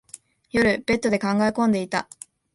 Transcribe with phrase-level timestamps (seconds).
[0.51, 2.09] 夜、ベッドで考え込んでいた。